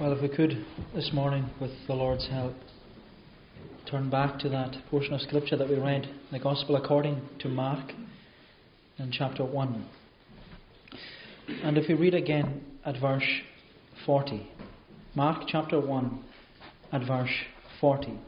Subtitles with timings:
[0.00, 2.56] Well, if we could this morning, with the Lord's help,
[3.88, 7.48] turn back to that portion of Scripture that we read, in the Gospel according to
[7.48, 7.92] Mark,
[8.98, 9.86] in chapter 1.
[11.62, 13.22] And if we read again at verse
[14.04, 14.50] 40,
[15.14, 16.24] Mark chapter 1,
[16.90, 17.30] at verse
[17.80, 18.18] 40.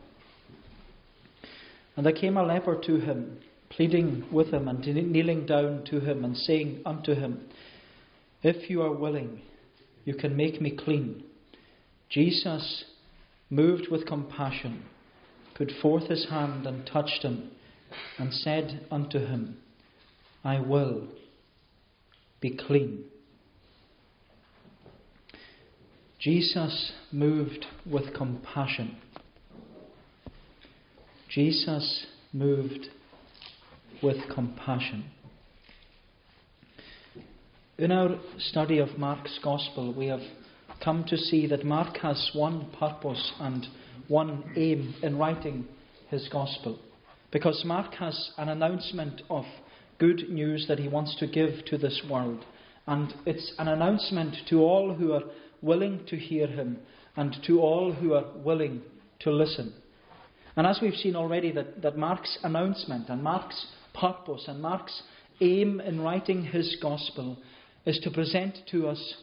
[1.96, 3.38] And there came a leper to him,
[3.70, 7.40] pleading with him, and kneeling down to him, and saying unto him,
[8.44, 9.42] If you are willing,
[10.04, 11.24] you can make me clean.
[12.08, 12.84] Jesus,
[13.50, 14.84] moved with compassion,
[15.54, 17.50] put forth his hand and touched him,
[18.18, 19.58] and said unto him,
[20.44, 21.08] I will
[22.40, 23.04] be clean.
[26.18, 28.96] Jesus moved with compassion.
[31.28, 32.88] Jesus moved
[34.02, 35.04] with compassion.
[37.78, 40.22] In our study of Mark's Gospel, we have
[40.82, 43.66] come to see that Mark has one purpose and
[44.08, 45.66] one aim in writing
[46.08, 46.78] his Gospel.
[47.32, 49.44] Because Mark has an announcement of
[49.98, 52.44] good news that he wants to give to this world.
[52.86, 55.24] And it's an announcement to all who are
[55.62, 56.78] willing to hear him
[57.16, 58.82] and to all who are willing
[59.20, 59.72] to listen.
[60.56, 65.02] And as we've seen already, that, that Mark's announcement and Mark's purpose and Mark's
[65.40, 67.36] aim in writing his gospel
[67.84, 69.14] is to present to us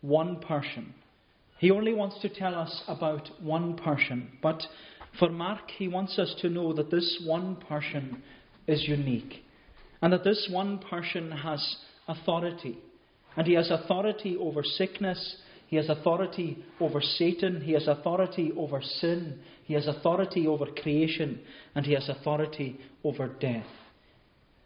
[0.00, 0.94] one person.
[1.62, 4.60] He only wants to tell us about one person, but
[5.20, 8.20] for Mark, he wants us to know that this one person
[8.66, 9.44] is unique
[10.00, 11.76] and that this one person has
[12.08, 12.78] authority.
[13.36, 15.36] And he has authority over sickness,
[15.68, 21.42] he has authority over Satan, he has authority over sin, he has authority over creation,
[21.76, 23.68] and he has authority over death.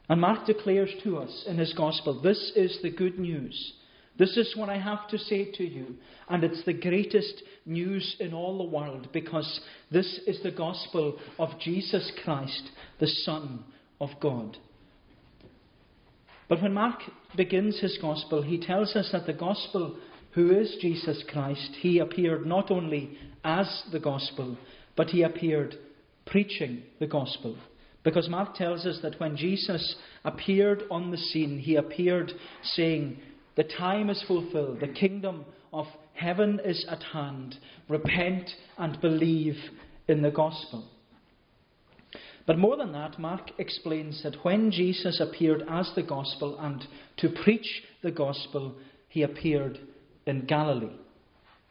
[0.08, 3.74] And Mark declares to us in his gospel this is the good news.
[4.18, 5.96] This is what I have to say to you.
[6.28, 11.58] And it's the greatest news in all the world because this is the gospel of
[11.60, 13.64] Jesus Christ, the Son
[14.00, 14.56] of God.
[16.48, 17.00] But when Mark
[17.36, 19.96] begins his gospel, he tells us that the gospel,
[20.32, 24.56] who is Jesus Christ, he appeared not only as the gospel,
[24.96, 25.74] but he appeared
[26.24, 27.56] preaching the gospel.
[28.04, 32.32] Because Mark tells us that when Jesus appeared on the scene, he appeared
[32.62, 33.18] saying,
[33.56, 37.56] The time is fulfilled, the kingdom of heaven is at hand.
[37.88, 39.56] Repent and believe
[40.08, 40.84] in the gospel.
[42.46, 46.86] But more than that, Mark explains that when Jesus appeared as the gospel and
[47.16, 48.74] to preach the gospel,
[49.08, 49.80] he appeared
[50.26, 50.94] in Galilee.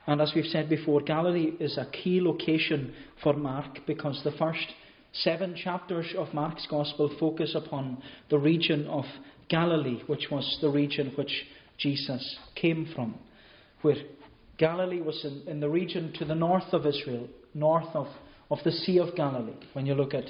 [0.07, 4.67] And as we've said before, Galilee is a key location for Mark because the first
[5.13, 9.06] seven chapters of Mark's Gospel focus upon the region of
[9.50, 11.46] Galilee, which was the region which
[11.77, 13.15] Jesus came from.
[13.81, 13.95] Where
[14.57, 18.07] Galilee was in, in the region to the north of Israel, north of,
[18.49, 20.25] of the Sea of Galilee, when you look at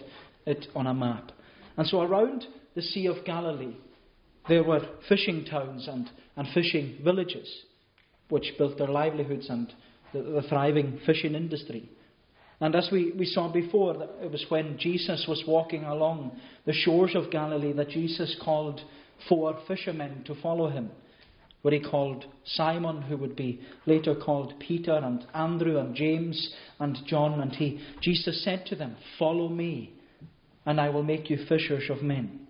[0.46, 1.32] it on a map.
[1.78, 2.46] And so around
[2.76, 3.76] the Sea of Galilee,
[4.48, 7.64] there were fishing towns and, and fishing villages
[8.30, 9.74] which built their livelihoods and
[10.14, 11.90] the, the thriving fishing industry.
[12.60, 17.12] And as we, we saw before, it was when Jesus was walking along the shores
[17.14, 18.80] of Galilee that Jesus called
[19.28, 20.90] four fishermen to follow him.
[21.66, 26.96] Where he called Simon, who would be later called Peter, and Andrew, and James, and
[27.08, 27.42] John.
[27.42, 29.92] And he, Jesus said to them, Follow me,
[30.68, 32.42] and I will make you fishers of men.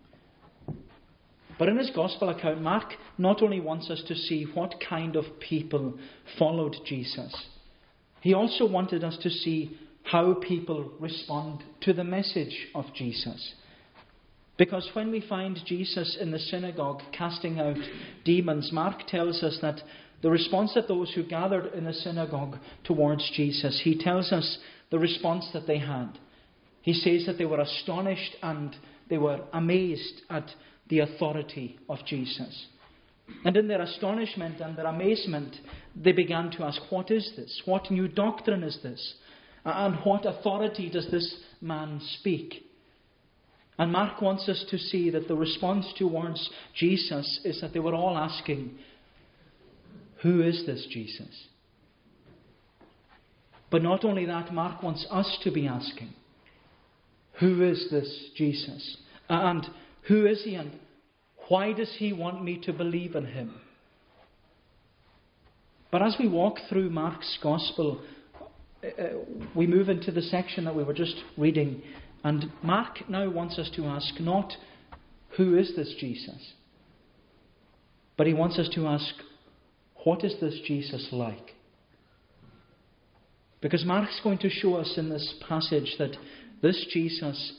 [1.57, 5.23] But in his gospel account, Mark not only wants us to see what kind of
[5.39, 5.97] people
[6.37, 7.33] followed Jesus,
[8.19, 13.53] he also wanted us to see how people respond to the message of Jesus.
[14.57, 17.77] Because when we find Jesus in the synagogue casting out
[18.23, 19.81] demons, Mark tells us that
[20.21, 24.57] the response of those who gathered in the synagogue towards Jesus, he tells us
[24.91, 26.17] the response that they had.
[26.81, 28.75] He says that they were astonished and
[29.09, 30.49] they were amazed at
[30.87, 32.67] the authority of Jesus.
[33.43, 35.55] And in their astonishment and their amazement,
[35.95, 37.61] they began to ask, What is this?
[37.65, 39.15] What new doctrine is this?
[39.65, 42.64] And what authority does this man speak?
[43.77, 47.95] And Mark wants us to see that the response towards Jesus is that they were
[47.95, 48.77] all asking,
[50.21, 51.47] Who is this Jesus?
[53.69, 56.13] But not only that, Mark wants us to be asking,
[57.39, 58.97] Who is this Jesus?
[59.27, 59.65] And
[60.07, 60.71] who is he and
[61.47, 63.55] why does he want me to believe in him?
[65.91, 68.01] But as we walk through Mark's Gospel,
[68.83, 69.09] uh, uh,
[69.55, 71.81] we move into the section that we were just reading,
[72.25, 74.51] and Mark now wants us to ask not,
[75.37, 76.53] who is this Jesus?
[78.17, 79.13] But he wants us to ask,
[80.03, 81.53] what is this Jesus like?
[83.61, 86.17] Because Mark's going to show us in this passage that
[86.63, 87.53] this Jesus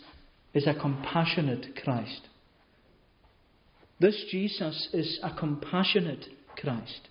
[0.52, 2.22] is a compassionate Christ.
[4.00, 6.26] This Jesus is a compassionate
[6.60, 7.08] Christ.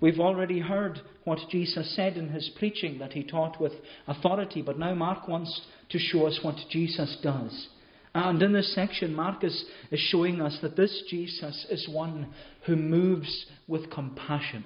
[0.00, 3.72] We've already heard what Jesus said in his preaching, that he taught with
[4.06, 7.68] authority, but now Mark wants to show us what Jesus does.
[8.14, 12.32] And in this section, Mark is, is showing us that this Jesus is one
[12.66, 14.64] who moves with compassion.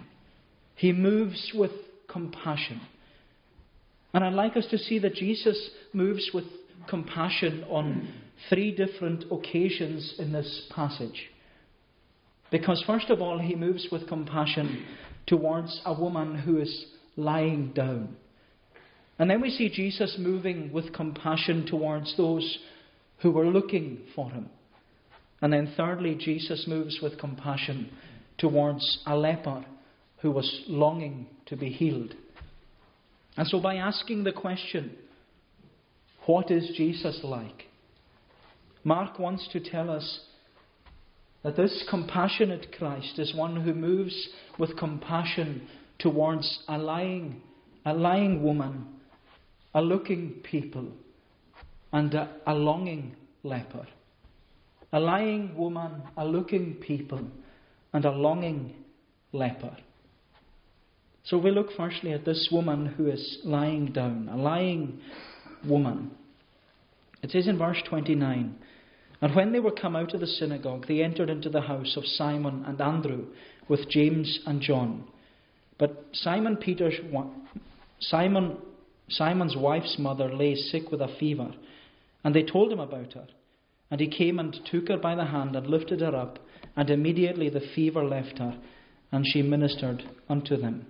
[0.75, 1.73] He moves with
[2.09, 2.81] compassion.
[4.15, 6.45] And I'd like us to see that Jesus moves with
[6.89, 8.13] compassion on
[8.49, 11.31] three different occasions in this passage.
[12.51, 14.85] Because, first of all, he moves with compassion
[15.27, 16.87] towards a woman who is
[17.17, 18.17] lying down.
[19.19, 22.59] And then we see Jesus moving with compassion towards those
[23.21, 24.49] who were looking for him.
[25.41, 27.91] And then, thirdly, Jesus moves with compassion
[28.39, 29.65] towards a leper
[30.21, 32.15] who was longing to be healed.
[33.37, 34.97] And so, by asking the question,
[36.27, 37.65] what is Jesus like?
[38.85, 40.21] Mark wants to tell us
[41.43, 44.29] that this compassionate Christ is one who moves
[44.59, 45.67] with compassion
[45.99, 47.43] towards a lying,
[47.85, 48.87] a lying woman,
[49.75, 50.89] a looking people,
[51.93, 53.87] and a, a longing leper.
[54.93, 57.27] A lying woman, a looking people,
[57.93, 58.75] and a longing
[59.33, 59.77] leper.
[61.25, 65.01] So we look firstly at this woman who is lying down, a lying
[65.65, 66.11] woman.
[67.23, 68.57] It says in verse 29
[69.23, 72.05] And when they were come out of the synagogue, they entered into the house of
[72.05, 73.27] Simon and Andrew
[73.69, 75.05] with James and John.
[75.79, 76.95] But Simon Peter's
[78.01, 78.59] Simon
[79.09, 81.53] Simon's wife's mother lay sick with a fever,
[82.25, 83.27] and they told him about her.
[83.91, 86.39] And he came and took her by the hand and lifted her up,
[86.77, 88.59] and immediately the fever left her,
[89.13, 90.87] and she ministered unto them.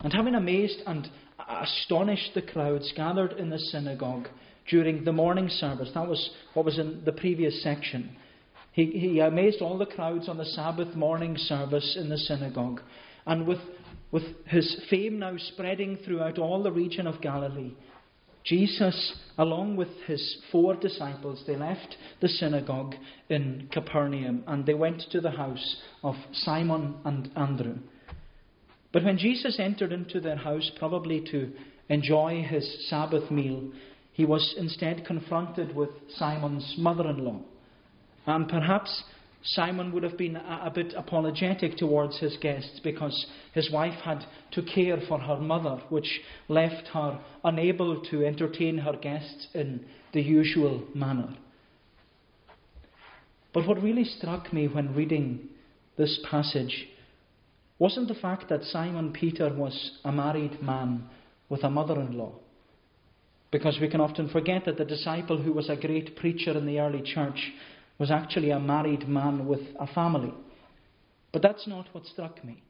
[0.00, 1.08] And having amazed and
[1.48, 4.28] astonished the crowds gathered in the synagogue
[4.70, 8.16] during the morning service, that was what was in the previous section.
[8.72, 12.80] He, he amazed all the crowds on the Sabbath morning service in the synagogue.
[13.26, 13.58] And with,
[14.12, 17.72] with his fame now spreading throughout all the region of Galilee,
[18.44, 22.94] Jesus, along with his four disciples, they left the synagogue
[23.28, 27.76] in Capernaum and they went to the house of Simon and Andrew.
[28.92, 31.52] But when Jesus entered into their house, probably to
[31.88, 33.70] enjoy his Sabbath meal,
[34.12, 37.40] he was instead confronted with Simon's mother in law.
[38.26, 39.02] And perhaps
[39.42, 44.62] Simon would have been a, bit apologetic towards his guests because his wife had to
[44.62, 50.84] care for her mother, which left her unable to entertain her guests in the usual
[50.94, 51.34] manner.
[53.54, 55.48] But what really struck me when reading
[55.96, 56.88] this passage
[57.78, 61.08] wasn't the fact that Simon Peter was a married man
[61.48, 62.32] with a mother in law.
[63.50, 66.78] Because we can often forget that the disciple who was a great preacher in the
[66.78, 67.52] early church
[67.98, 70.32] was actually a married man with a family.
[71.32, 72.62] But that's not what struck me.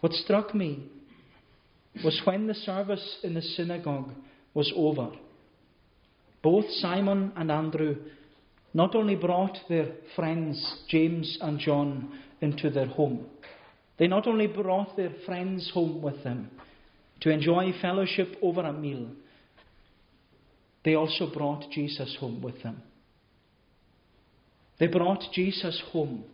[0.00, 0.88] What struck me
[2.04, 4.12] was when the service in the synagogue
[4.54, 5.10] was over.
[6.42, 7.96] Both Simon and Andrew
[8.72, 13.26] not only brought their friends, James and John, into their home,
[13.98, 16.50] they not only brought their friends home with them
[17.20, 19.08] to enjoy fellowship over a meal,
[20.84, 22.82] they also brought Jesus home with them.
[24.78, 26.24] They brought Jesus home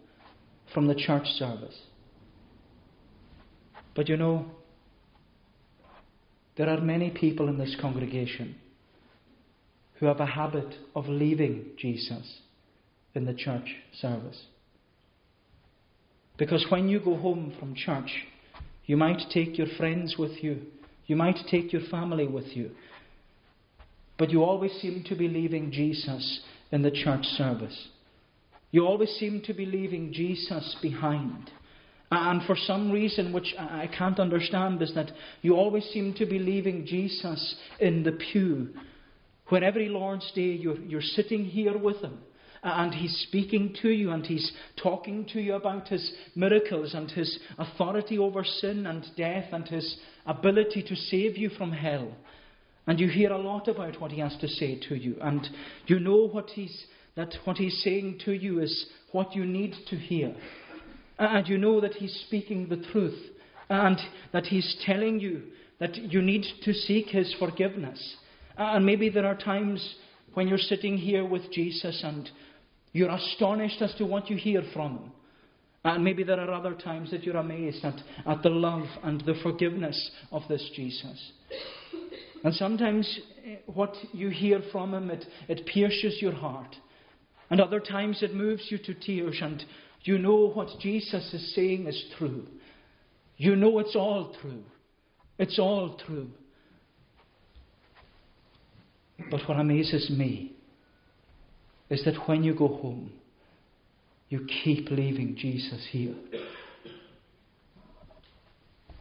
[0.73, 1.77] from the church service.
[3.95, 4.47] But you know,
[6.57, 8.57] there are many people in this congregation
[9.99, 12.41] who have a habit of leaving Jesus
[13.15, 14.45] in the church service.
[16.37, 18.11] Because when you go home from church,
[18.85, 20.63] you might take your friends with you,
[21.07, 22.71] you might take your family with you,
[24.19, 27.89] but you always seem to be leaving Jesus in the church service.
[28.71, 31.51] You always seem to be leaving Jesus behind.
[32.11, 35.11] And for some reason, which I can't understand, is that
[35.43, 38.69] you always seem to be leaving Jesus in the pew.
[39.49, 42.19] When every Lord's Day you're, you're sitting here with Him,
[42.63, 47.39] and He's speaking to you, and He's talking to you about His miracles, and His
[47.59, 49.97] authority over sin and death, and His
[50.27, 52.13] ability to save you from hell.
[52.87, 55.47] And you hear a lot about what He has to say to you, and
[55.87, 59.97] you know what He's that what he's saying to you is what you need to
[59.97, 60.35] hear.
[61.19, 63.19] And you know that he's speaking the truth.
[63.69, 63.99] And
[64.33, 65.43] that he's telling you
[65.81, 68.17] that you need to seek his forgiveness.
[68.57, 69.97] And maybe there are times
[70.35, 72.29] when you're sitting here with Jesus and
[72.93, 75.13] you're astonished as to what you hear from him.
[75.85, 79.35] And maybe there are other times that you're amazed at, at the love and the
[79.43, 81.33] forgiveness of this Jesus.
[82.45, 86.77] And sometimes eh, what you hear from him, it, it pierces your heart.
[87.51, 89.65] And other times it moves you to tears, and
[90.03, 92.47] you know what Jesus is saying is true.
[93.37, 94.63] You know it's all true.
[95.39, 96.29] It's all true.
[99.31, 100.53] But what amazes me
[101.89, 103.13] is that when you go home,
[104.29, 106.15] you keep leaving Jesus here.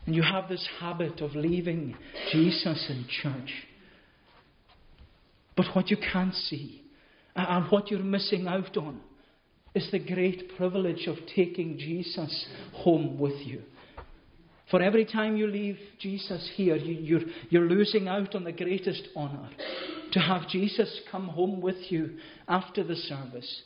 [0.06, 1.96] And you have this habit of leaving
[2.32, 3.52] Jesus in church.
[5.58, 6.84] But what you can't see
[7.36, 9.02] and what you're missing out on
[9.74, 13.62] is the great privilege of taking Jesus home with you.
[14.72, 18.52] For every time you leave Jesus here, you, are you're, you're losing out on the
[18.52, 19.50] greatest honour
[20.12, 23.64] to have Jesus come home with you after the service.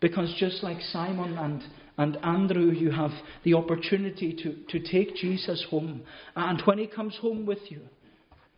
[0.00, 1.62] Because just like Simon and,
[2.00, 3.10] and Andrew, you have
[3.44, 6.00] the opportunity to, to take Jesus home.
[6.34, 7.82] And when he comes home with you,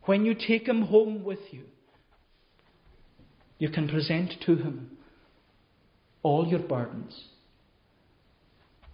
[0.05, 1.65] when you take him home with you,
[3.59, 4.97] you can present to him
[6.23, 7.21] all your burdens.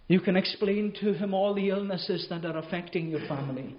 [0.07, 3.76] You can explain to him all the illnesses that are affecting your family.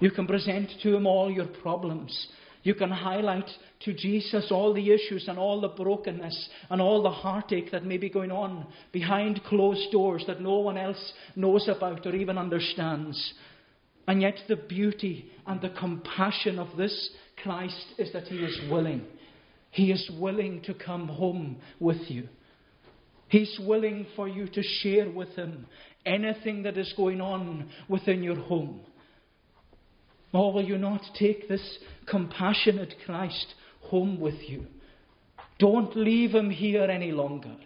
[0.00, 2.28] You can present to him all your problems.
[2.66, 3.48] You can highlight
[3.84, 7.96] to Jesus all the issues and all the brokenness and all the heartache that may
[7.96, 13.34] be going on behind closed doors that no one else knows about or even understands.
[14.08, 19.04] And yet, the beauty and the compassion of this Christ is that He is willing.
[19.70, 22.28] He is willing to come home with you.
[23.28, 25.66] He's willing for you to share with Him
[26.04, 28.80] anything that is going on within your home.
[30.36, 34.66] Or will you not take this compassionate Christ home with you?
[35.58, 37.56] Don't leave him here any longer.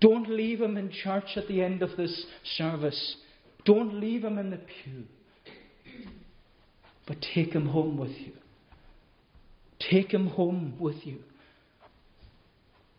[0.00, 3.16] Don't leave him in church at the end of this service.
[3.64, 5.02] Don't leave him in the pew.
[7.08, 8.34] But take him home with you.
[9.90, 11.24] Take him home with you.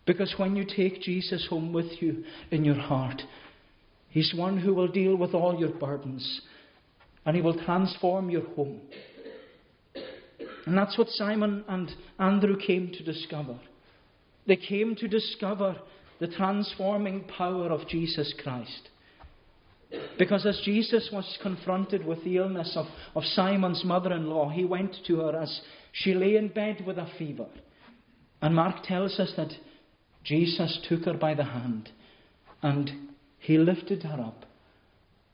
[0.05, 3.21] Because when you take Jesus home with you in your heart,
[4.09, 6.41] he's one who will deal with all your burdens
[7.25, 8.81] and He will transform your home.
[10.65, 13.59] And that's what Simon and Andrew came to discover.
[14.47, 15.75] They came to discover
[16.19, 18.89] the transforming power of Jesus Christ.
[20.17, 24.65] Because as Jesus was confronted with the illness of, of Simon's mother in law, he
[24.65, 25.61] went to her as
[25.91, 27.47] she lay in bed with a fever.
[28.41, 29.53] And Mark tells us that
[30.23, 31.89] Jesus took her by the hand
[32.61, 34.45] and he lifted her up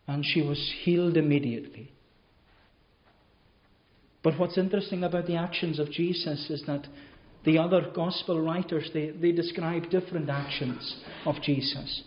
[0.09, 1.91] and she was healed immediately.
[4.23, 6.87] But what's interesting about the actions of Jesus is that
[7.45, 12.01] the other gospel writers they, they describe different actions of Jesus.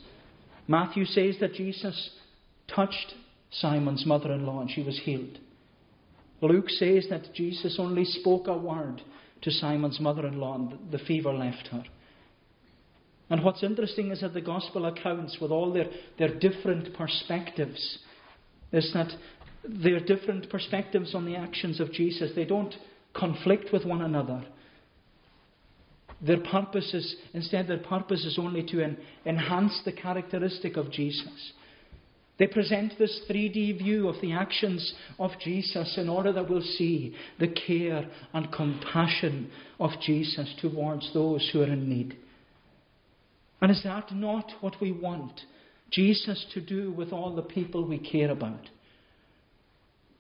[0.67, 2.11] Matthew says that Jesus
[2.75, 3.15] touched
[3.53, 5.39] Simon's mother in law and she was healed.
[6.41, 9.01] Luke says that Jesus only spoke a word
[9.43, 11.85] to Simon's mother in law and the fever left her.
[13.33, 15.87] And what's interesting is that the gospel accounts, with all their,
[16.19, 17.99] their different perspectives,
[18.73, 19.11] is that
[19.65, 22.75] their different perspectives on the actions of Jesus, they don't
[23.15, 24.45] conflict with one another.
[26.21, 31.53] Their purpose is, instead, their purpose is only to en- enhance the characteristic of Jesus.
[32.39, 37.17] They present this 3D view of the actions of Jesus in order that we'll see
[37.41, 42.19] the care and compassion of Jesus towards those who are in need.
[43.63, 45.41] And is that not what we want
[45.93, 48.69] Jesus to do with all the people we care about?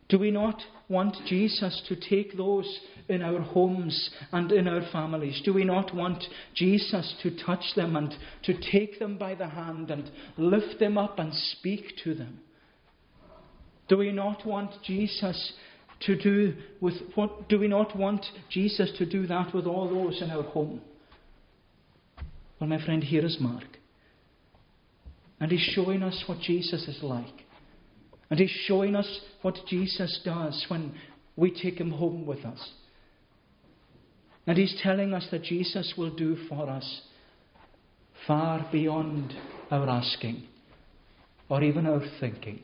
[0.08, 5.40] Do we not want Jesus to take those in our homes and in our families?
[5.44, 6.22] Do we not want
[6.54, 11.18] Jesus to touch them and to take them by the hand and lift them up
[11.18, 12.38] and speak to them?
[13.88, 15.54] Do we not want Jesus
[16.00, 20.22] to do with what do we not want Jesus to do that with all those
[20.22, 20.80] in our home?
[22.62, 23.66] Well, my friend, here is Mark.
[25.40, 27.42] And he's showing us what Jesus is like.
[28.30, 30.94] And he's showing us what Jesus does when
[31.34, 32.70] we take him home with us.
[34.46, 37.00] And he's telling us that Jesus will do for us
[38.28, 39.34] far beyond
[39.72, 40.44] our asking
[41.48, 42.60] or even our thinking.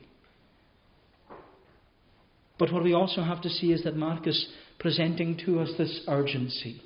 [2.57, 4.47] But what we also have to see is that Mark is
[4.79, 6.83] presenting to us this urgency.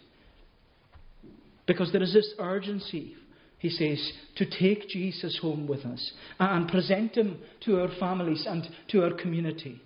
[1.65, 3.15] Because there is this urgency,
[3.59, 8.67] he says, to take Jesus home with us and present him to our families and
[8.89, 9.81] to our community.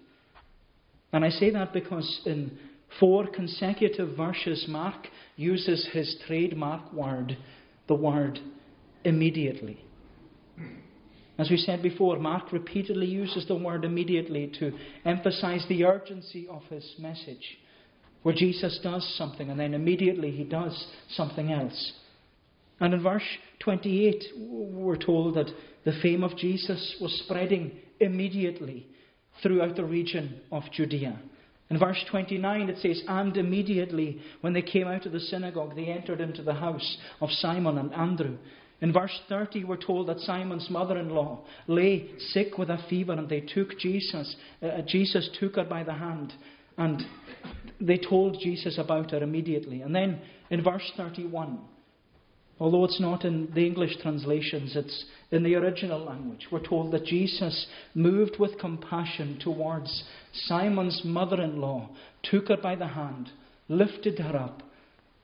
[1.14, 2.58] And I say that because in
[3.00, 7.38] four consecutive verses, Mark uses his trademark word,
[7.88, 8.40] the word
[9.04, 9.80] immediately.
[11.38, 14.72] As we said before, Mark repeatedly uses the word immediately to
[15.06, 17.58] emphasize the urgency of his message,
[18.24, 21.94] where Jesus does something and then immediately he does something else.
[22.80, 23.24] And in verse
[23.60, 25.50] 28, we're told that
[25.86, 28.88] the fame of Jesus was spreading immediately
[29.42, 31.20] throughout the region of Judea.
[31.70, 35.86] In verse 29, it says, And immediately when they came out of the synagogue, they
[35.86, 38.38] entered into the house of Simon and Andrew.
[38.80, 43.14] In verse 30, we're told that Simon's mother in law lay sick with a fever,
[43.14, 44.36] and they took Jesus.
[44.62, 46.32] Uh, Jesus took her by the hand,
[46.78, 47.02] and
[47.80, 49.82] they told Jesus about her immediately.
[49.82, 51.60] And then in verse 31,
[52.60, 57.06] although it's not in the English translations, it's in the original language, we're told that
[57.06, 60.04] Jesus moved with compassion towards
[60.34, 61.90] Simon's mother in law,
[62.24, 63.30] took her by the hand,
[63.68, 64.64] lifted her up,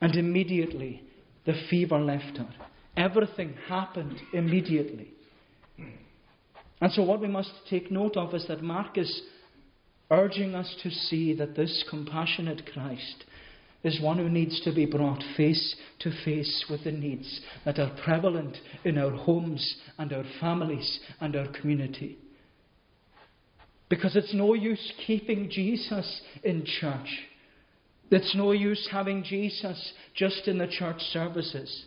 [0.00, 1.02] and immediately
[1.46, 2.48] the fever left her.
[2.96, 5.10] Everything happened immediately.
[6.80, 9.22] And so, what we must take note of is that Mark is
[10.14, 13.24] urging us to see that this compassionate Christ
[13.82, 17.94] is one who needs to be brought face to face with the needs that are
[18.02, 22.16] prevalent in our homes and our families and our community.
[23.90, 27.08] Because it's no use keeping Jesus in church.
[28.10, 31.84] It's no use having Jesus just in the church services.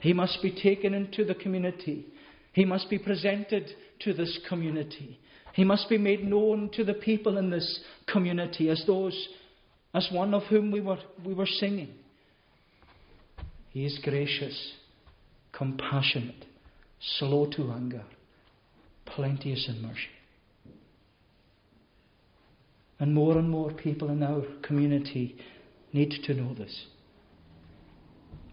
[0.00, 2.06] He must be taken into the community.
[2.52, 3.68] He must be presented
[4.00, 5.18] to this community.
[5.54, 9.28] He must be made known to the people in this community as those,
[9.94, 11.94] as one of whom we were, we were singing.
[13.70, 14.72] He is gracious,
[15.52, 16.44] compassionate,
[17.18, 18.04] slow to anger,
[19.06, 20.00] plenteous in mercy.
[23.00, 25.36] And more and more people in our community
[25.92, 26.86] need to know this.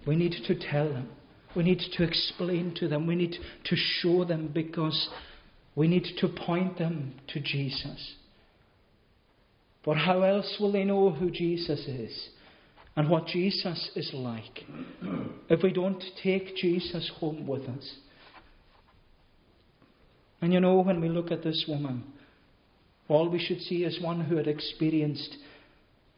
[0.06, 1.10] We need to tell them
[1.56, 3.08] we need to explain to them.
[3.08, 5.10] We need to show them because
[5.76, 8.16] we need to point them to Jesus.
[9.84, 12.30] But how else will they know who Jesus is
[12.96, 14.64] and what Jesus is like
[15.50, 17.96] if we don't take Jesus home with us?
[20.42, 22.04] And you know, when we look at this woman,
[23.08, 25.38] all we should see is one who had experienced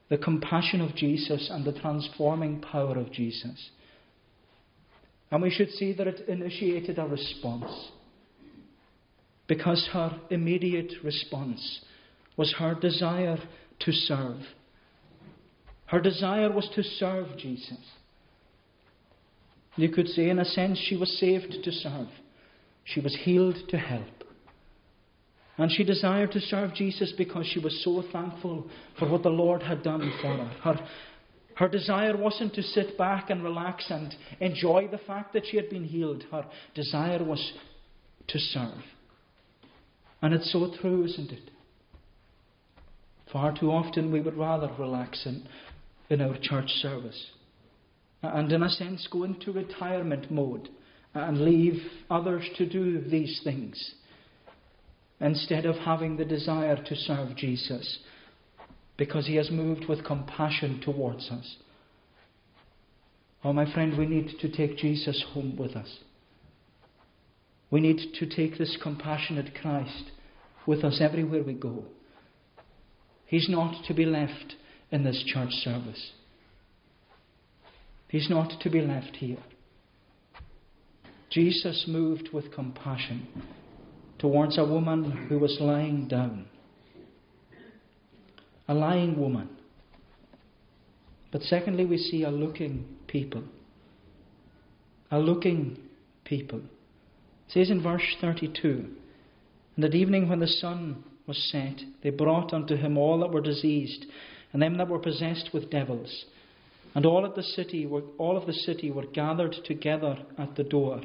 [0.10, 3.70] the compassion of Jesus and the transforming power of Jesus.
[5.30, 7.89] And we should see that it initiated a response.
[9.48, 11.82] Because her immediate response
[12.36, 13.38] was her desire
[13.80, 14.42] to serve.
[15.86, 17.80] Her desire was to serve Jesus.
[19.78, 22.08] You could say, in a sense, she was saved to serve.
[22.84, 24.06] She was healed to help.
[25.58, 28.68] And she desired to serve Jesus because she was so thankful
[29.00, 30.52] for what the Lord had done for her.
[30.64, 30.88] Her
[31.58, 35.72] her desire wasn't to sit back and relax and enjoy the fact that she had
[35.72, 36.24] been healed.
[36.32, 37.52] Her desire was
[38.28, 38.84] to serve.
[40.21, 41.51] And it's so true, isn't it?
[43.32, 45.47] Far too often we would rather relax in,
[46.10, 47.32] in our church service
[48.21, 50.69] and, in a sense, go into retirement mode
[51.13, 53.93] and leave others to do these things
[55.19, 57.99] instead of having the desire to serve Jesus
[58.97, 61.58] because he has moved with compassion towards us.
[63.43, 65.99] Oh, my friend, we need to take Jesus home with us.
[67.69, 70.12] We need to take this compassionate Christ
[70.65, 71.86] with us everywhere we go.
[73.25, 74.56] He's not to be left
[74.91, 76.12] in this church service.
[78.08, 79.43] He's not to be left here.
[81.30, 83.27] Jesus moved with compassion
[84.17, 86.47] towards a woman who was lying down
[88.67, 89.49] a lying woman.
[91.32, 93.43] But secondly, we see a looking people.
[95.12, 95.77] A looking
[96.25, 96.62] people.
[97.48, 98.86] It says in verse 32
[99.76, 103.42] And at evening, when the sun was set, they brought unto him all that were
[103.42, 104.06] diseased,
[104.54, 106.26] and them that were possessed with devils.
[106.96, 110.64] And all of the city were, all of the city were gathered together at the
[110.64, 111.02] door.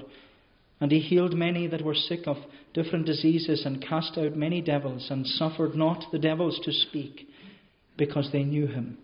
[0.81, 2.39] And he healed many that were sick of
[2.73, 7.29] different diseases, and cast out many devils, and suffered not the devils to speak,
[7.97, 8.99] because they knew him.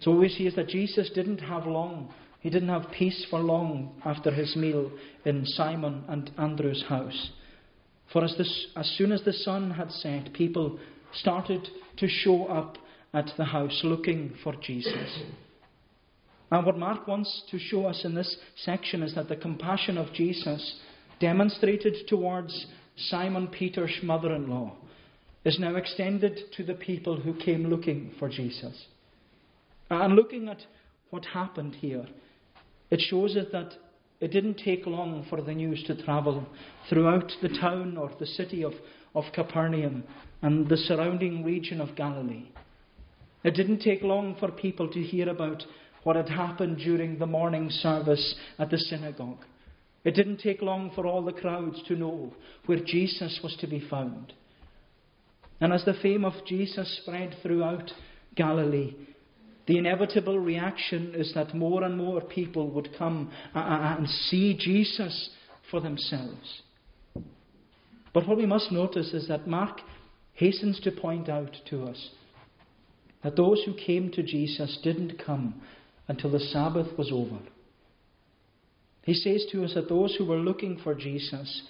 [0.00, 3.38] So what we see is that Jesus didn't have long, he didn't have peace for
[3.38, 4.90] long after his meal
[5.24, 7.30] in Simon and Andrew's house.
[8.12, 10.78] For as, this, as soon as the sun had set, people
[11.12, 12.78] started to show up
[13.12, 15.20] at the house looking for Jesus.
[16.50, 20.12] And what Mark wants to show us in this section is that the compassion of
[20.12, 20.80] Jesus
[21.20, 24.72] demonstrated towards Simon Peter's mother in law
[25.44, 28.86] is now extended to the people who came looking for Jesus.
[29.90, 30.58] And looking at
[31.10, 32.06] what happened here,
[32.90, 33.72] it shows us that
[34.20, 36.46] it didn't take long for the news to travel
[36.88, 38.72] throughout the town or the city of,
[39.14, 40.04] of Capernaum
[40.42, 42.50] and the surrounding region of Galilee.
[43.42, 45.62] It didn't take long for people to hear about
[46.02, 49.44] what had happened during the morning service at the synagogue.
[50.04, 52.32] It didn't take long for all the crowds to know
[52.66, 54.32] where Jesus was to be found.
[55.60, 57.90] And as the fame of Jesus spread throughout
[58.34, 58.94] Galilee,
[59.70, 64.08] the inevitable reaction is that more and more people would come uh, uh, uh, and
[64.08, 65.30] see Jesus
[65.70, 66.62] for themselves.
[68.12, 69.78] But what we must notice is that Mark
[70.32, 72.10] hastens to point out to us
[73.22, 75.62] that those who came to Jesus didn't come
[76.08, 77.38] until the Sabbath was over.
[79.04, 81.62] He says to us that those who were looking for Jesus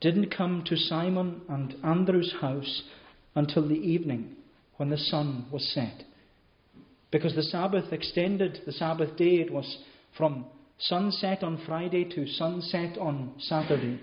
[0.00, 2.84] didn't come to Simon and Andrew's house
[3.34, 4.34] until the evening
[4.78, 6.04] when the sun was set.
[7.14, 9.78] Because the Sabbath extended, the Sabbath day, it was
[10.18, 10.46] from
[10.80, 14.00] sunset on Friday to sunset on Saturday.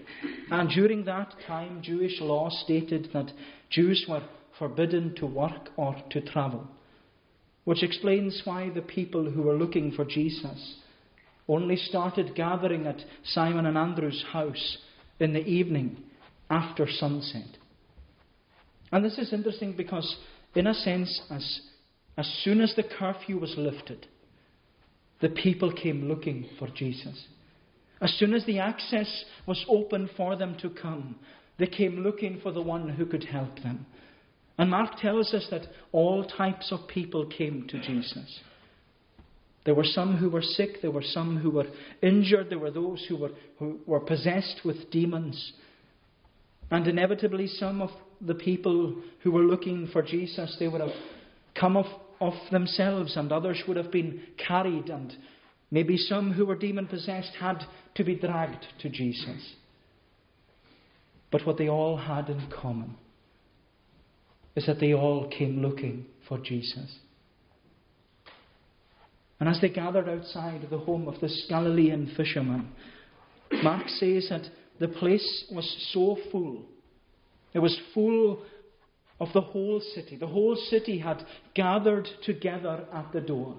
[0.49, 3.33] And during that time, Jewish law stated that
[3.69, 4.23] Jews were
[4.57, 6.65] forbidden to work or to travel.
[7.65, 10.77] Which explains why the people who were looking for Jesus
[11.49, 14.77] only started gathering at Simon and Andrew's house
[15.19, 15.97] in the evening
[16.49, 17.57] after sunset.
[18.89, 20.15] And this is interesting because,
[20.55, 21.61] in a sense, as,
[22.17, 24.07] as soon as the curfew was lifted,
[25.21, 27.27] the people came looking for Jesus.
[28.01, 31.15] As soon as the access was open for them to come,
[31.59, 33.85] they came looking for the one who could help them.
[34.57, 38.39] And Mark tells us that all types of people came to Jesus.
[39.63, 41.67] There were some who were sick, there were some who were
[42.01, 45.53] injured, there were those who were, who were possessed with demons.
[46.71, 50.89] And inevitably, some of the people who were looking for Jesus, they would have
[51.59, 55.13] come off, off themselves, and others would have been carried, and
[55.69, 57.63] maybe some who were demon possessed had
[57.95, 59.55] to be dragged to Jesus.
[61.31, 62.95] But what they all had in common
[64.55, 66.97] is that they all came looking for Jesus.
[69.39, 72.69] And as they gathered outside the home of this Galilean fisherman,
[73.63, 74.43] Mark says that
[74.79, 76.63] the place was so full.
[77.53, 78.43] It was full
[79.21, 80.17] of the whole city.
[80.17, 83.55] The whole city had gathered together at the door.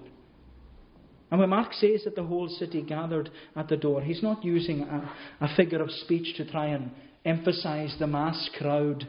[1.31, 4.81] And when Mark says that the whole city gathered at the door, he's not using
[4.81, 6.91] a, a figure of speech to try and
[7.23, 9.07] emphasize the mass crowd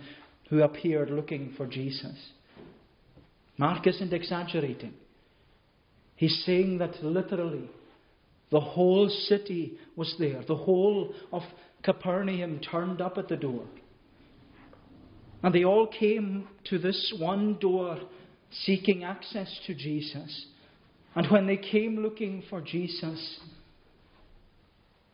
[0.49, 2.31] who appeared looking for Jesus.
[3.59, 4.95] Mark isn't exaggerating.
[6.15, 7.69] He's saying that literally
[8.53, 10.45] the whole city was there.
[10.47, 11.43] The whole of
[11.83, 13.65] Capernaum turned up at the door.
[15.45, 17.99] And they all came to this one door
[18.51, 20.47] seeking access to Jesus.
[21.15, 23.41] And when they came looking for Jesus,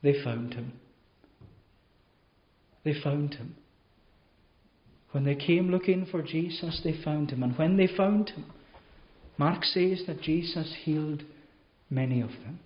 [0.05, 0.75] they found him.
[2.85, 3.57] They found him.
[5.11, 7.43] When they came looking for Jesus, they found him.
[7.43, 8.45] And when they found him,
[9.37, 11.25] Mark says that Jesus healed
[11.91, 12.61] many of them.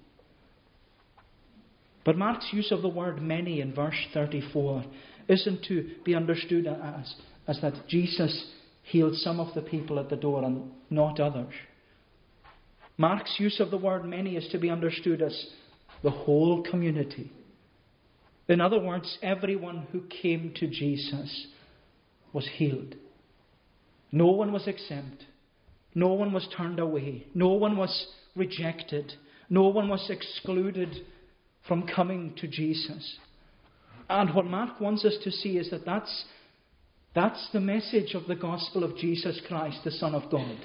[2.05, 4.85] But Mark's use of the word many in verse 34
[5.29, 7.14] isn't to be understood as,
[7.47, 8.47] as that Jesus
[8.83, 11.53] healed some of the people at the door and not others.
[12.97, 15.47] Mark's use of the word many is to be understood as
[16.03, 17.33] the whole community.
[18.49, 21.47] In other words, everyone who came to Jesus
[22.33, 22.95] was healed.
[24.13, 25.25] No one was exempt.
[25.95, 27.27] No one was turned away.
[27.35, 29.13] No one was rejected.
[29.49, 30.91] No one was excluded
[31.67, 33.17] from coming to Jesus.
[34.09, 36.25] And what Mark wants us to see is that that's,
[37.14, 40.57] that's the message of the gospel of Jesus Christ, the Son of God.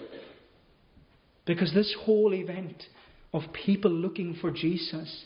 [1.46, 2.84] Because this whole event
[3.34, 5.26] of people looking for Jesus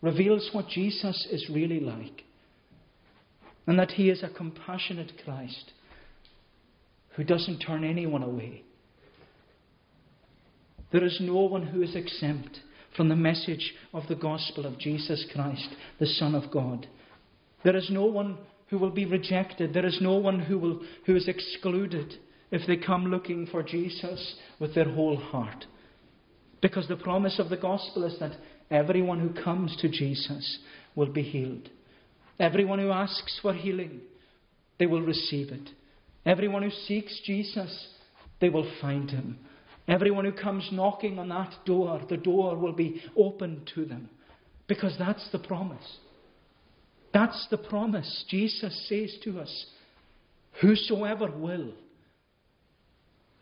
[0.00, 2.22] reveals what Jesus is really like
[3.66, 5.72] and that he is a compassionate Christ
[7.16, 8.62] who doesn't turn anyone away.
[10.92, 12.58] There is no one who is exempt
[12.96, 16.86] from the message of the gospel of Jesus Christ, the Son of God.
[17.64, 18.38] There is no one
[18.68, 19.72] who will be rejected.
[19.72, 22.14] There is no one who, will, who is excluded
[22.50, 25.66] if they come looking for Jesus with their whole heart.
[26.62, 28.36] Because the promise of the gospel is that
[28.70, 30.58] everyone who comes to Jesus
[30.94, 31.68] will be healed.
[32.38, 34.00] Everyone who asks for healing,
[34.78, 35.70] they will receive it.
[36.26, 37.88] Everyone who seeks Jesus,
[38.40, 39.38] they will find him.
[39.86, 44.08] Everyone who comes knocking on that door, the door will be opened to them.
[44.66, 45.98] Because that's the promise.
[47.14, 48.24] That's the promise.
[48.28, 49.66] Jesus says to us,
[50.60, 51.72] Whosoever will,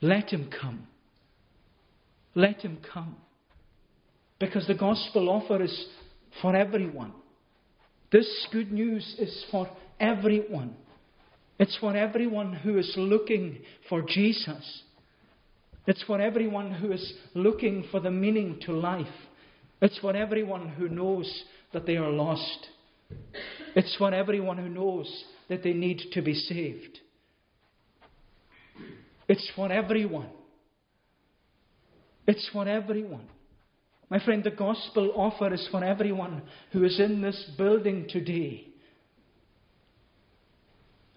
[0.03, 0.87] let him come.
[2.35, 3.17] Let him come.
[4.39, 5.87] Because the gospel offer is
[6.43, 7.13] for everyone.
[8.11, 10.77] This good news is for everyone.
[11.59, 13.59] It's for everyone who is looking
[13.89, 14.83] for Jesus.
[15.87, 19.07] It's for everyone who is looking for the meaning to life.
[19.81, 22.69] It's for everyone who knows that they are lost.
[23.75, 26.99] It's for everyone who knows that they need to be saved.
[29.29, 30.29] It's for everyone.
[32.27, 33.29] It's for everyone.
[34.11, 38.67] My friend, the gospel offer is for everyone who is in this building today.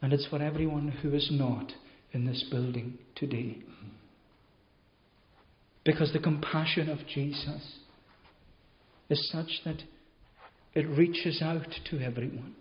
[0.02, 1.74] And it's for everyone who is not
[2.14, 3.58] in this building today.
[5.84, 7.80] Because the compassion of Jesus
[9.10, 9.84] is such that
[10.76, 12.54] it reaches out to everyone.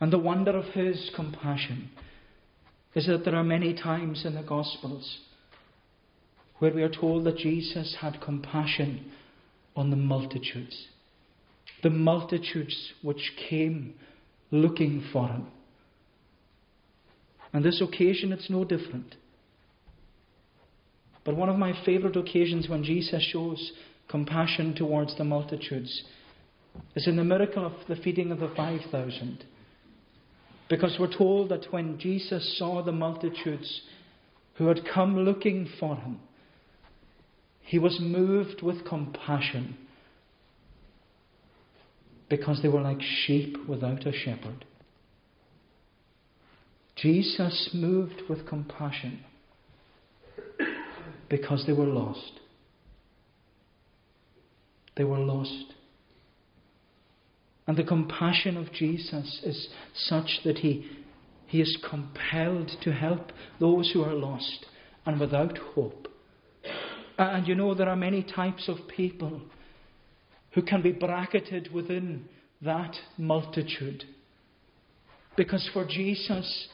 [0.00, 1.90] And the wonder of his compassion
[2.94, 5.18] is that there are many times in the Gospels
[6.58, 9.10] where we are told that Jesus had compassion
[9.74, 10.86] on the multitudes.
[11.82, 13.94] The multitudes which came
[14.52, 15.46] looking for him.
[17.52, 19.16] On this occasion, it's no different.
[21.24, 23.72] But one of my favourite occasions when Jesus shows
[24.12, 26.04] compassion towards the multitudes
[26.94, 29.44] is in the miracle of the feeding of the 5,000.
[30.68, 33.80] Because we're told that when Jesus saw the multitudes
[34.56, 36.20] who had come looking for him,
[37.62, 39.76] he was moved with compassion
[42.28, 44.66] because they were like sheep without a shepherd.
[46.96, 49.24] Jesus moved with compassion
[51.30, 52.40] because they were lost.
[54.96, 55.74] They were lost.
[57.66, 60.86] And the compassion of Jesus is such that he,
[61.46, 64.66] he is compelled to help those who are lost
[65.06, 66.08] and without hope.
[67.18, 69.40] And you know, there are many types of people
[70.52, 72.24] who can be bracketed within
[72.62, 74.04] that multitude.
[75.36, 76.68] Because for Jesus,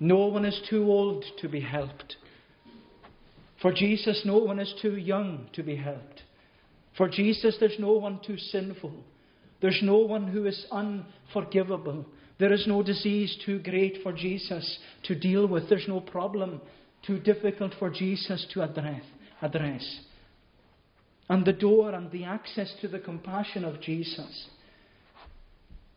[0.00, 2.16] no one is too old to be helped.
[3.62, 6.22] For Jesus, no one is too young to be helped.
[6.96, 8.92] For Jesus, there's no one too sinful.
[9.60, 12.06] There's no one who is unforgivable.
[12.38, 15.68] There is no disease too great for Jesus to deal with.
[15.68, 16.60] There's no problem
[17.06, 19.02] too difficult for Jesus to address.
[19.40, 20.00] address.
[21.28, 24.46] And the door and the access to the compassion of Jesus,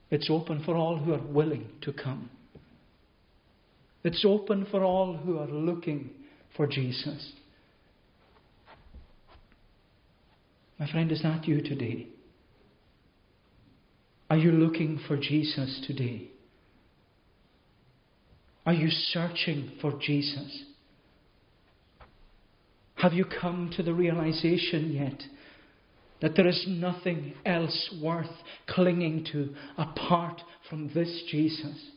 [0.10, 2.30] it's open for all who are willing to come.
[4.04, 6.10] It's open for all who are looking
[6.56, 7.34] for Jesus.
[10.80, 12.08] My friend, is that you today?
[14.30, 16.30] Are you looking for Jesus today?
[18.65, 20.63] Are you searching for Jesus?
[22.96, 25.22] Have you come to the realization yet
[26.22, 28.28] that there is nothing else worth
[28.68, 31.89] clinging to apart from this Jesus?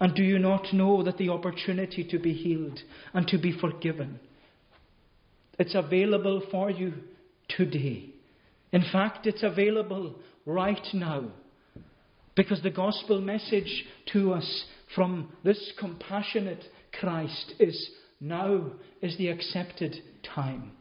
[0.00, 2.80] And do you not know that the opportunity to be healed
[3.12, 4.20] and to be forgiven
[5.58, 6.94] it's available for you
[7.48, 8.10] today.
[8.72, 10.16] In fact, it's available
[10.46, 11.30] right now.
[12.36, 16.64] Because the gospel message to us from this compassionate
[17.00, 17.90] Christ is
[18.20, 19.96] now is the accepted
[20.34, 20.72] time.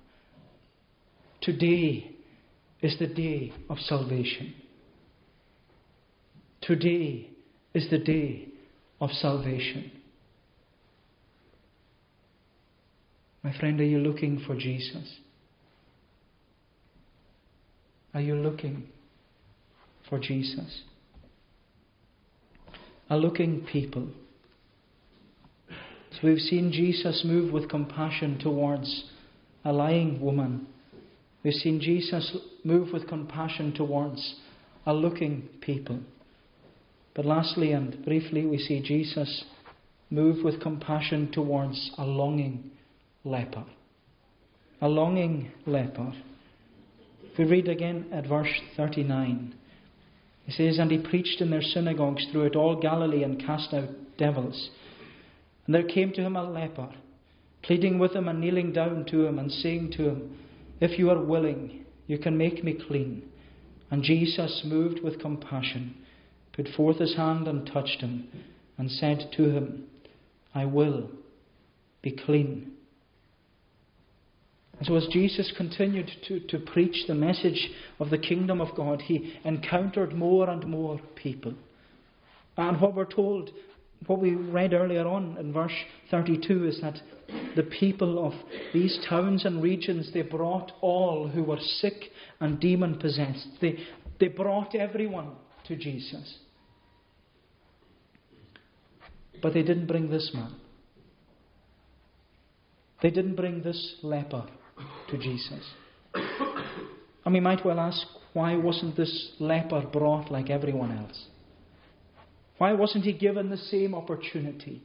[1.41, 2.11] Today
[2.81, 4.53] is the day of salvation.
[6.61, 7.29] Today
[7.73, 8.49] is the day
[8.99, 9.91] of salvation.
[13.47, 15.19] My friend, are you looking for Jesus?
[18.13, 18.89] Are you looking
[20.09, 20.81] for Jesus?
[23.09, 24.09] A looking people.
[25.69, 29.05] So we've seen Jesus move with compassion towards
[29.63, 30.67] a lying woman.
[31.41, 34.35] We've seen Jesus move with compassion towards
[34.85, 36.01] a looking people.
[37.15, 39.45] But lastly and briefly, we see Jesus
[40.09, 42.71] move with compassion towards a longing
[43.27, 43.65] leper.
[44.81, 46.13] A longing leper.
[47.31, 49.55] If we read again at verse 39,
[50.45, 54.69] he says, And he preached in their synagogues throughout all Galilee and cast out devils.
[55.65, 56.89] And there came to him a leper,
[57.63, 60.37] pleading with him and kneeling down to him and saying to him,
[60.79, 63.23] If you are willing, you can make me clean.
[63.91, 65.95] And Jesus, moved with compassion,
[66.53, 68.27] put forth his hand and touched him,
[68.77, 69.83] and said to him,
[70.53, 71.09] I will
[72.01, 72.76] be clean.
[74.77, 79.01] And so, as Jesus continued to, to preach the message of the kingdom of God,
[79.01, 81.53] he encountered more and more people.
[82.57, 83.51] And what we're told
[84.05, 85.71] what we read earlier on in verse
[86.11, 86.99] 32 is that
[87.55, 88.33] the people of
[88.73, 91.95] these towns and regions, they brought all who were sick
[92.39, 93.47] and demon possessed.
[93.59, 93.79] They,
[94.19, 95.31] they brought everyone
[95.67, 96.37] to Jesus.
[99.41, 100.55] But they didn't bring this man.
[103.01, 104.45] They didn't bring this leper
[105.09, 105.63] to Jesus.
[106.13, 111.25] And we might well ask, why wasn't this leper brought like everyone else?
[112.57, 114.81] Why wasn't he given the same opportunity?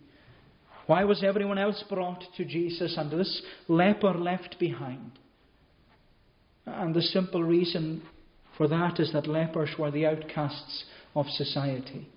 [0.87, 5.13] Why was everyone else brought to Jesus and this leper left behind?
[6.67, 8.03] And the simple reason
[8.57, 12.09] for that is that lepers were the outcasts of society.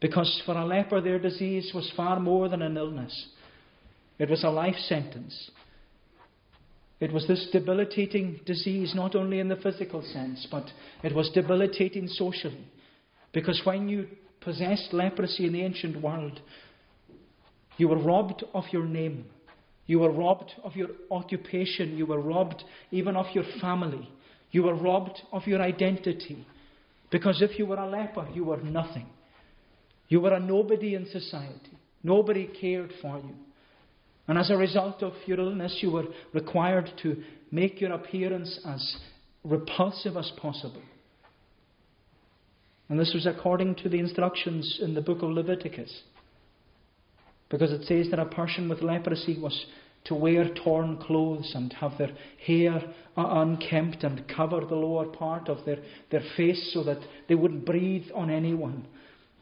[0.00, 3.28] Because for a leper, their disease was far more than an illness,
[4.18, 5.50] it was a life sentence.
[7.00, 10.64] It was this debilitating disease, not only in the physical sense, but
[11.02, 12.66] it was debilitating socially.
[13.32, 14.06] Because when you
[14.40, 16.40] possessed leprosy in the ancient world,
[17.76, 19.26] you were robbed of your name.
[19.86, 21.96] You were robbed of your occupation.
[21.98, 24.08] You were robbed even of your family.
[24.52, 26.46] You were robbed of your identity.
[27.10, 29.06] Because if you were a leper, you were nothing.
[30.08, 31.76] You were a nobody in society.
[32.02, 33.34] Nobody cared for you.
[34.26, 38.96] And as a result of your illness, you were required to make your appearance as
[39.44, 40.82] repulsive as possible.
[42.88, 46.02] And this was according to the instructions in the book of Leviticus.
[47.50, 49.66] Because it says that a person with leprosy was
[50.04, 52.10] to wear torn clothes and have their
[52.46, 52.82] hair
[53.16, 55.78] uh, unkempt and cover the lower part of their,
[56.10, 58.86] their face so that they wouldn't breathe on anyone.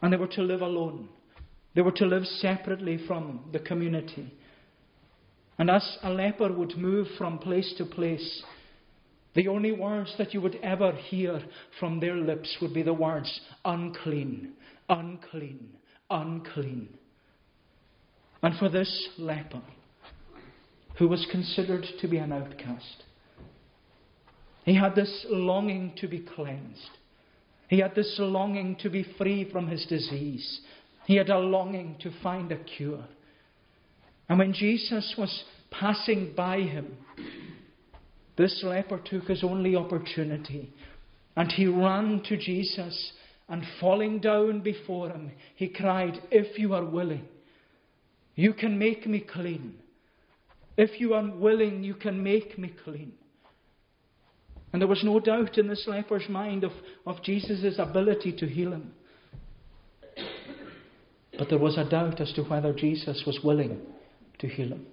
[0.01, 1.09] And they were to live alone.
[1.75, 4.31] They were to live separately from the community.
[5.57, 8.43] And as a leper would move from place to place,
[9.35, 11.41] the only words that you would ever hear
[11.79, 14.53] from their lips would be the words unclean,
[14.89, 15.69] unclean,
[16.09, 16.89] unclean.
[18.41, 19.61] And for this leper,
[20.97, 23.03] who was considered to be an outcast,
[24.65, 26.89] he had this longing to be cleansed.
[27.67, 30.61] He had this longing to be free from his disease.
[31.05, 33.03] He had a longing to find a cure.
[34.33, 36.97] And when Jesus was passing by him,
[38.35, 40.73] this leper took his only opportunity
[41.35, 43.11] and he ran to Jesus
[43.47, 47.27] and falling down before him, he cried, If you are willing,
[48.33, 49.75] you can make me clean.
[50.77, 53.13] If you are willing, you can make me clean.
[54.71, 56.71] And there was no doubt in this leper's mind of,
[57.05, 58.93] of Jesus' ability to heal him.
[61.37, 63.79] But there was a doubt as to whether Jesus was willing
[64.43, 64.85] to heal him.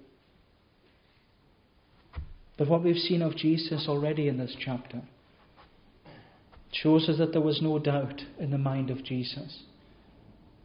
[2.57, 5.01] But what we've seen of Jesus already in this chapter
[6.71, 9.63] shows us that there was no doubt in the mind of Jesus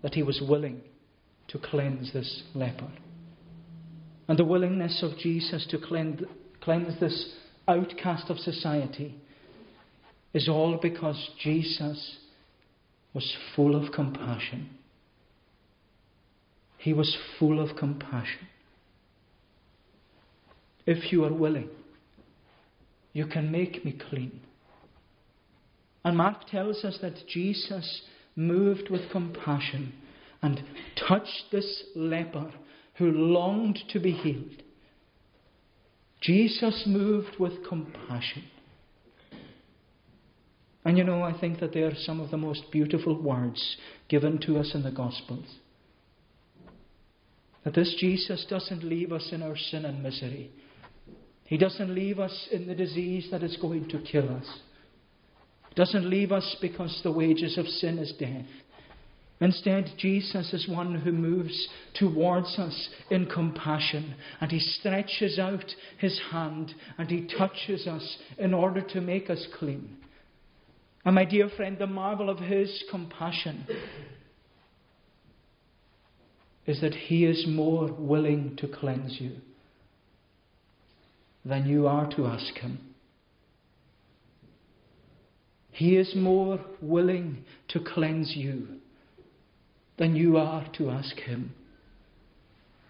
[0.03, 0.83] that he was willing
[1.49, 2.89] to cleanse this leper.
[4.29, 6.23] And the willingness of Jesus to cleanse,
[6.61, 7.35] cleanse this
[7.67, 9.17] outcast of society
[10.33, 12.19] is all because Jesus
[13.13, 14.71] was full of compassion.
[16.79, 18.47] He was full of compassion.
[20.87, 21.69] If you are willing,
[23.13, 24.41] you can make me clean.
[26.05, 28.03] And Mark tells us that Jesus
[28.37, 29.93] moved with compassion
[30.43, 30.63] and
[31.09, 32.53] touched this leper
[32.95, 34.63] who longed to be healed.
[36.21, 38.45] Jesus moved with compassion.
[40.85, 43.77] And you know, I think that they are some of the most beautiful words
[44.09, 45.47] given to us in the Gospels.
[47.65, 50.53] That this Jesus doesn't leave us in our sin and misery,
[51.47, 54.47] he doesn't leave us in the disease that is going to kill us.
[55.69, 58.47] He doesn't leave us because the wages of sin is death.
[59.41, 65.65] Instead, Jesus is one who moves towards us in compassion and he stretches out
[65.99, 69.99] his hand and he touches us in order to make us clean.
[71.05, 73.67] And my dear friend, the marvel of his compassion
[76.67, 79.37] is that he is more willing to cleanse you
[81.47, 82.79] than you are to ask Him.
[85.71, 88.67] He is more willing to cleanse you
[89.97, 91.55] than you are to ask Him.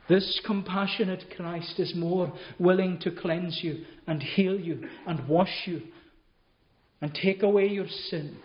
[0.08, 5.82] This compassionate Christ is more willing to cleanse you and heal you and wash you
[7.02, 8.36] and take away your sin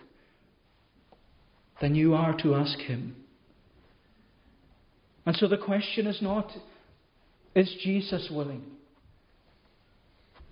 [1.80, 3.16] than you are to ask Him.
[5.26, 6.52] And so the question is not,
[7.56, 8.64] is Jesus willing?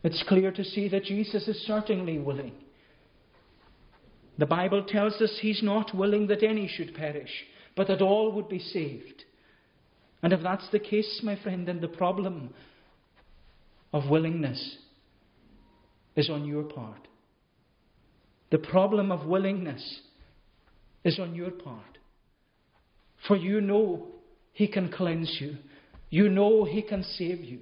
[0.04, 2.54] It's clear to see that Jesus is certainly willing.
[4.38, 7.32] The Bible tells us he's not willing that any should perish,
[7.76, 9.26] but that all would be saved.
[10.24, 12.54] And if that's the case, my friend, then the problem
[13.92, 14.78] of willingness
[16.16, 17.08] is on your part.
[18.52, 20.02] The problem of willingness
[21.04, 21.98] is on your part.
[23.28, 24.08] For you know
[24.54, 25.58] He can cleanse you.
[26.10, 27.60] You know He can save you.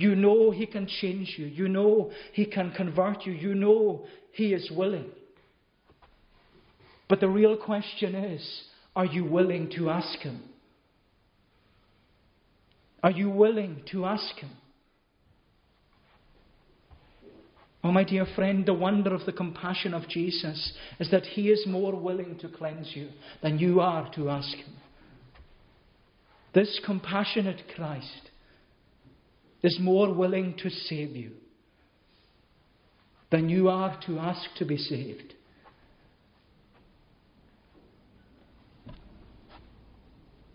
[0.00, 1.44] You know He can change you.
[1.44, 3.34] You know He can convert you.
[3.34, 5.10] You know He is willing.
[7.06, 8.62] But the real question is
[8.96, 10.40] are you willing to ask Him?
[13.02, 14.50] Are you willing to ask Him?
[17.84, 21.66] Oh, my dear friend, the wonder of the compassion of Jesus is that He is
[21.66, 23.10] more willing to cleanse you
[23.42, 24.76] than you are to ask Him.
[26.54, 28.29] This compassionate Christ
[29.62, 31.32] is more willing to save you
[33.30, 35.34] than you are to ask to be saved.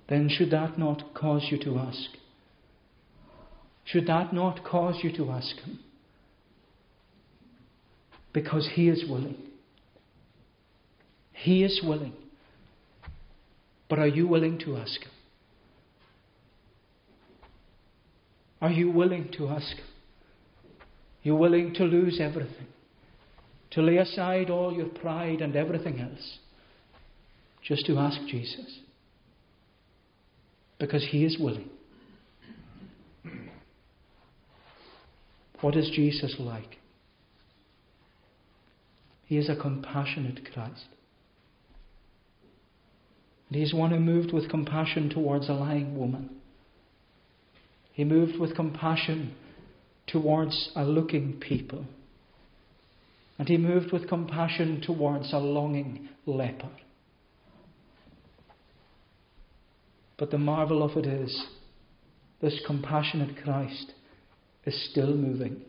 [0.07, 2.09] Then should that not cause you to ask?
[3.85, 5.79] Should that not cause you to ask Him?
[8.33, 9.37] Because He is willing.
[11.31, 12.13] He is willing.
[13.89, 15.11] But are you willing to ask Him?
[18.61, 19.85] Are you willing to ask Him?
[21.23, 22.67] You're willing to lose everything,
[23.71, 26.37] to lay aside all your pride and everything else,
[27.63, 28.79] just to ask Jesus.
[30.79, 31.69] Because He is willing.
[35.61, 36.77] What is Jesus like?
[39.25, 40.85] He is a compassionate Christ.
[43.49, 46.34] And he is one who moved with compassion towards a lying woman.
[47.95, 49.33] He moved with compassion
[50.05, 51.85] towards a looking people.
[53.39, 56.71] And he moved with compassion towards a longing leper.
[60.17, 61.45] But the marvel of it is,
[62.41, 63.93] this compassionate Christ
[64.65, 65.61] is still moving.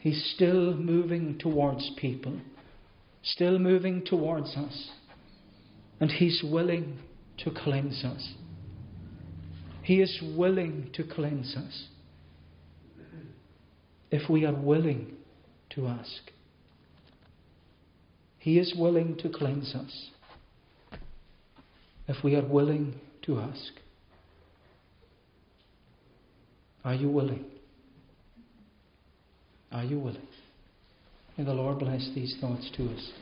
[0.00, 2.38] He's still moving towards people,
[3.22, 4.90] still moving towards us.
[5.98, 6.98] And He's willing
[7.38, 8.34] to cleanse us.
[9.82, 11.88] He is willing to cleanse us
[14.10, 15.14] if we are willing
[15.70, 16.30] to ask.
[18.38, 20.10] He is willing to cleanse us
[22.06, 23.72] if we are willing to ask.
[26.84, 27.44] Are you willing?
[29.70, 30.28] Are you willing?
[31.38, 33.12] May the Lord bless these thoughts to us.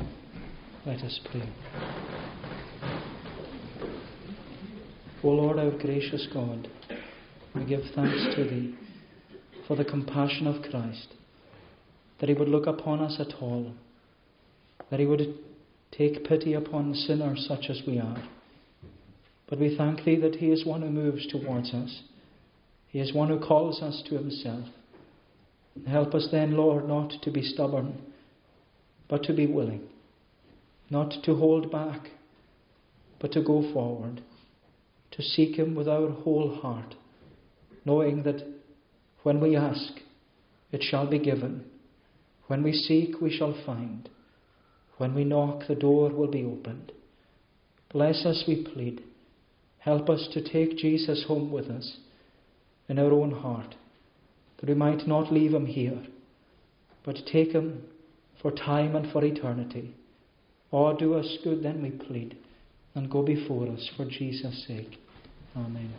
[0.84, 1.48] Let us pray.
[5.23, 6.66] O Lord, our gracious God,
[7.55, 8.75] we give thanks to Thee
[9.68, 11.09] for the compassion of Christ,
[12.18, 13.71] that He would look upon us at all,
[14.91, 15.35] that He would
[15.93, 18.23] take pity upon sinners such as we are.
[19.47, 22.01] But we thank Thee that He is one who moves towards us.
[22.89, 24.68] He is one who calls us to Himself.
[25.87, 28.01] Help us then, Lord, not to be stubborn,
[29.07, 29.83] but to be willing,
[30.89, 32.09] not to hold back,
[33.21, 34.23] but to go forward
[35.21, 36.95] to seek Him with our whole heart,
[37.85, 38.43] knowing that
[39.23, 40.01] when we ask,
[40.73, 41.64] it shall be given.
[42.47, 44.09] When we seek, we shall find.
[44.97, 46.93] When we knock, the door will be opened.
[47.93, 49.03] Bless us, we plead.
[49.79, 51.99] Help us to take Jesus home with us
[52.89, 53.75] in our own heart,
[54.59, 56.03] that we might not leave him here,
[57.05, 57.83] but take him
[58.41, 59.95] for time and for eternity.
[60.73, 62.39] Oh, do us good, then we plead
[62.95, 64.99] and go before us for Jesus' sake.
[65.57, 65.92] Amen.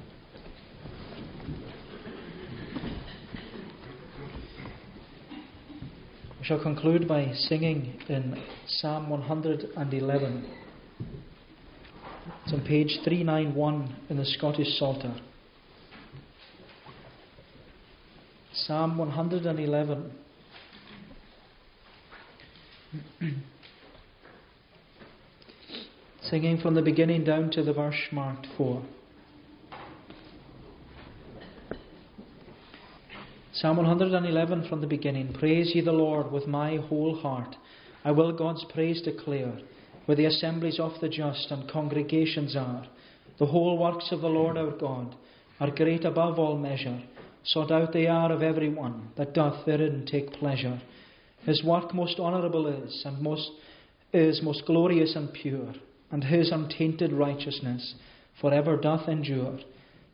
[6.40, 10.46] We shall conclude by singing in Psalm 111.
[12.46, 15.14] It's on page 391 in the Scottish Psalter.
[18.54, 20.12] Psalm 111.
[26.22, 28.82] Singing from the beginning down to the verse marked 4.
[33.54, 35.34] Psalm 111 from the beginning.
[35.34, 37.54] Praise ye the Lord with my whole heart.
[38.06, 39.60] I will God's praise declare,
[40.06, 42.88] where the assemblies of the just and congregations are.
[43.40, 45.16] The whole works of the Lord our God
[45.60, 47.04] are great above all measure.
[47.44, 50.82] Sought out they are of every one that doth therein take pleasure.
[51.44, 53.52] His work most honourable is, and most
[54.14, 55.74] is most glorious and pure
[56.10, 57.96] and his untainted righteousness
[58.40, 59.60] for ever doth endure.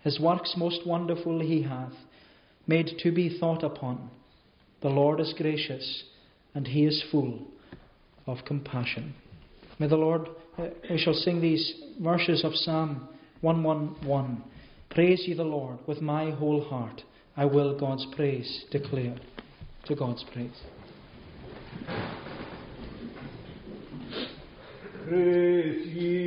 [0.01, 1.93] His works most wonderful he hath,
[2.67, 4.09] made to be thought upon.
[4.81, 6.03] The Lord is gracious,
[6.53, 7.47] and he is full
[8.27, 9.15] of compassion.
[9.79, 13.07] May the Lord uh, we shall sing these verses of Psalm
[13.41, 14.43] 111.
[14.89, 17.01] Praise ye the Lord with my whole heart.
[17.35, 19.15] I will God's praise declare.
[19.85, 20.49] To God's praise.
[25.07, 26.26] Praise ye